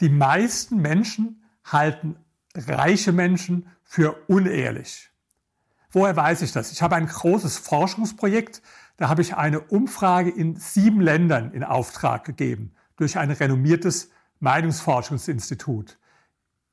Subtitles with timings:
[0.00, 2.16] Die meisten Menschen halten
[2.54, 5.10] reiche Menschen für unehrlich.
[5.92, 6.72] Woher weiß ich das?
[6.72, 8.62] Ich habe ein großes Forschungsprojekt,
[8.96, 14.10] da habe ich eine Umfrage in sieben Ländern in Auftrag gegeben durch ein renommiertes
[14.40, 15.98] Meinungsforschungsinstitut.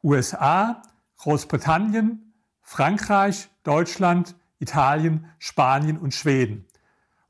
[0.03, 0.81] USA,
[1.17, 6.65] Großbritannien, Frankreich, Deutschland, Italien, Spanien und Schweden.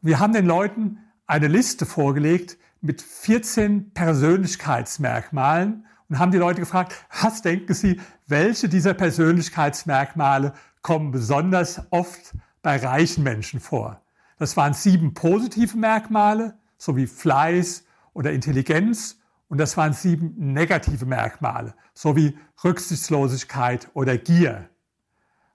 [0.02, 2.57] Wir haben den Leuten eine Liste vorgelegt
[2.88, 11.12] mit 14 Persönlichkeitsmerkmalen und haben die Leute gefragt, was denken Sie, welche dieser Persönlichkeitsmerkmale kommen
[11.12, 14.02] besonders oft bei reichen Menschen vor?
[14.40, 17.84] Das waren sieben positive Merkmale, sowie Fleiß
[18.14, 19.20] oder Intelligenz.
[19.50, 24.70] Und das waren sieben negative Merkmale, sowie Rücksichtslosigkeit oder Gier.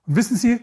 [0.05, 0.61] Und wissen Sie,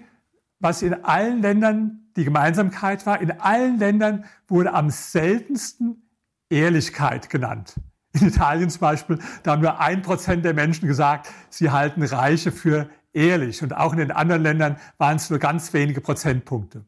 [0.60, 3.20] was in allen Ländern die Gemeinsamkeit war?
[3.20, 6.02] In allen Ländern wurde am seltensten
[6.50, 7.80] Ehrlichkeit genannt.
[8.12, 12.50] In Italien zum Beispiel, da haben nur ein Prozent der Menschen gesagt, sie halten Reiche
[12.50, 13.62] für ehrlich.
[13.62, 16.84] Und auch in den anderen Ländern waren es nur ganz wenige Prozentpunkte.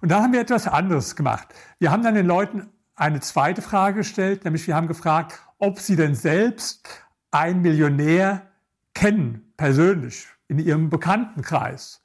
[0.00, 1.48] Und dann haben wir etwas anderes gemacht.
[1.78, 5.96] Wir haben dann den Leuten eine zweite Frage gestellt, nämlich wir haben gefragt, ob sie
[5.96, 6.88] denn selbst
[7.30, 8.42] einen Millionär
[8.94, 12.02] kennen, persönlich, in ihrem Bekanntenkreis.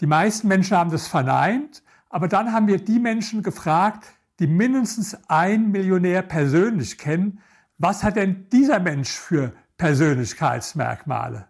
[0.00, 4.06] Die meisten Menschen haben das verneint, aber dann haben wir die Menschen gefragt,
[4.38, 7.40] die mindestens einen Millionär persönlich kennen,
[7.78, 11.48] was hat denn dieser Mensch für Persönlichkeitsmerkmale?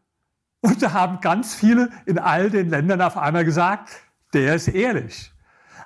[0.61, 3.91] Und da haben ganz viele in all den Ländern auf einmal gesagt,
[4.33, 5.33] der ist ehrlich.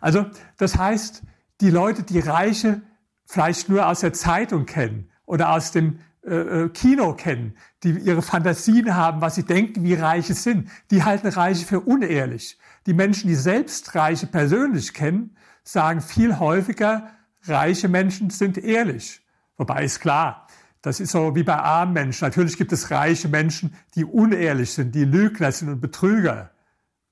[0.01, 1.23] Also das heißt,
[1.61, 2.81] die Leute, die Reiche
[3.27, 8.23] vielleicht nur aus der Zeitung kennen oder aus dem äh, äh, Kino kennen, die ihre
[8.23, 12.59] Fantasien haben, was sie denken, wie Reiche sind, die halten Reiche für unehrlich.
[12.87, 17.11] Die Menschen, die selbst Reiche persönlich kennen, sagen viel häufiger,
[17.45, 19.23] reiche Menschen sind ehrlich.
[19.57, 20.47] Wobei ist klar,
[20.83, 22.25] das ist so wie bei armen Menschen.
[22.25, 26.51] Natürlich gibt es reiche Menschen, die unehrlich sind, die Lügner sind und Betrüger.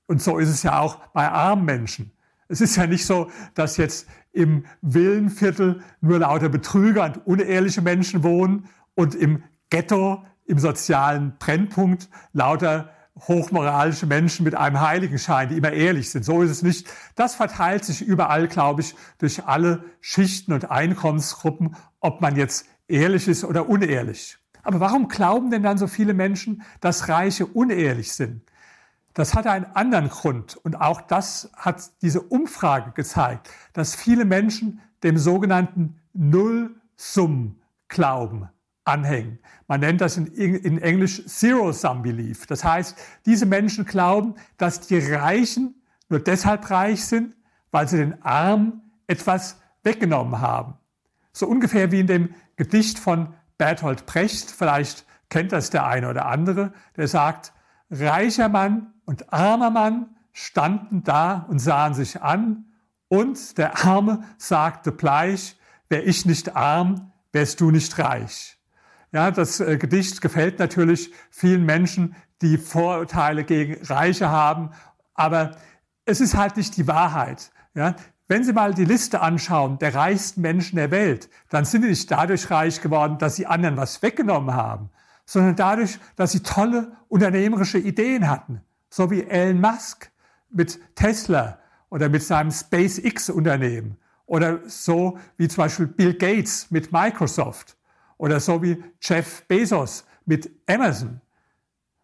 [0.07, 2.11] Und so ist es ja auch bei armen Menschen.
[2.47, 8.23] Es ist ja nicht so, dass jetzt im Villenviertel nur lauter Betrüger und unehrliche Menschen
[8.23, 12.89] wohnen und im Ghetto, im sozialen Brennpunkt lauter
[13.27, 16.23] hochmoralische Menschen mit einem Heiligenschein, die immer ehrlich sind.
[16.23, 16.87] So ist es nicht.
[17.15, 23.27] Das verteilt sich überall, glaube ich, durch alle Schichten und Einkommensgruppen, ob man jetzt ehrlich
[23.27, 24.37] ist oder unehrlich.
[24.63, 28.41] Aber warum glauben denn dann so viele Menschen, dass Reiche unehrlich sind?
[29.13, 34.81] Das hat einen anderen Grund und auch das hat diese Umfrage gezeigt, dass viele Menschen
[35.03, 38.49] dem sogenannten Null-Sum-Glauben
[38.89, 39.39] anhängen.
[39.67, 42.47] Man nennt das in, in Englisch Zero-Sum-Belief.
[42.47, 45.75] Das heißt, diese Menschen glauben, dass die Reichen
[46.09, 47.35] nur deshalb reich sind,
[47.71, 50.75] weil sie den Armen etwas weggenommen haben.
[51.31, 56.25] So ungefähr wie in dem Gedicht von Bertolt Brecht, vielleicht kennt das der eine oder
[56.25, 57.53] andere, der sagt,
[57.89, 62.65] reicher Mann und armer Mann standen da und sahen sich an
[63.07, 65.57] und der Arme sagte bleich,
[65.89, 68.58] wär ich nicht arm, wärst du nicht reich.
[69.11, 74.71] Ja, das äh, Gedicht gefällt natürlich vielen Menschen, die Vorurteile gegen Reiche haben,
[75.13, 75.57] aber
[76.05, 77.51] es ist halt nicht die Wahrheit.
[77.73, 77.95] Ja,
[78.27, 82.11] wenn Sie mal die Liste anschauen der reichsten Menschen der Welt, dann sind sie nicht
[82.11, 84.91] dadurch reich geworden, dass sie anderen was weggenommen haben,
[85.25, 90.11] sondern dadurch, dass sie tolle unternehmerische Ideen hatten, so wie Elon Musk
[90.51, 91.57] mit Tesla
[91.89, 97.78] oder mit seinem SpaceX-Unternehmen oder so wie zum Beispiel Bill Gates mit Microsoft
[98.19, 101.21] oder so wie Jeff Bezos mit Amazon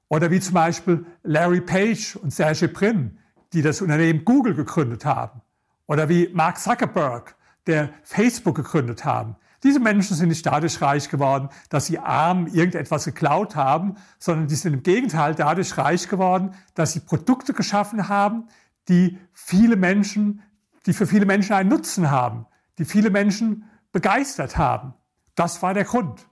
[0.07, 3.19] oder wie zum Beispiel Larry Page und Sergey Brin,
[3.53, 5.41] die das Unternehmen Google gegründet haben
[5.85, 7.35] oder wie Mark Zuckerberg,
[7.67, 9.35] der Facebook gegründet haben.
[9.63, 14.55] Diese Menschen sind nicht dadurch reich geworden, dass sie arm irgendetwas geklaut haben, sondern die
[14.55, 18.47] sind im Gegenteil dadurch reich geworden, dass sie Produkte geschaffen haben,
[18.87, 20.43] die viele Menschen,
[20.85, 22.45] die für viele Menschen einen Nutzen haben,
[22.77, 24.93] die viele Menschen begeistert haben.
[25.35, 26.25] Das war der Grund.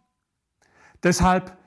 [1.04, 1.58] Deshalb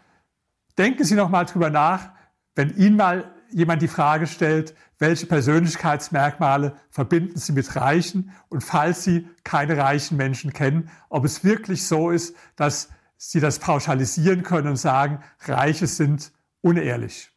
[0.78, 2.10] denken Sie noch mal drüber nach,
[2.55, 9.05] wenn Ihnen mal jemand die Frage stellt, welche Persönlichkeitsmerkmale verbinden Sie mit Reichen und falls
[9.05, 12.89] Sie keine reichen Menschen kennen, ob es wirklich so ist, dass
[13.19, 17.35] Sie das pauschalisieren können und sagen, Reiche sind unehrlich.